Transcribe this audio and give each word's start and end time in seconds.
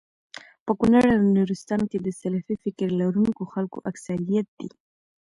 په 0.65 0.71
کونړ 0.79 1.03
او 1.17 1.21
نورستان 1.37 1.81
کي 1.89 1.97
د 2.01 2.07
سلفي 2.21 2.55
فکر 2.63 2.87
لرونکو 3.01 3.43
خلکو 3.53 3.77
اکثريت 3.91 4.47
دی 4.59 4.69